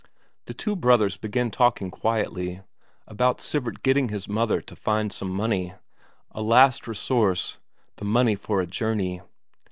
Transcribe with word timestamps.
The 0.47 0.55
two 0.55 0.75
brothers 0.75 1.15
begin 1.15 1.51
talking 1.51 1.91
quietly; 1.91 2.61
about 3.07 3.39
Sivert 3.39 3.83
getting 3.83 4.09
his 4.09 4.27
mother 4.27 4.59
to 4.59 4.75
find 4.75 5.13
some 5.13 5.29
money; 5.29 5.73
a 6.31 6.41
last 6.41 6.87
resource, 6.87 7.59
the 7.97 8.05
money 8.05 8.35
for 8.35 8.61
a 8.61 8.65
journey. 8.65 9.21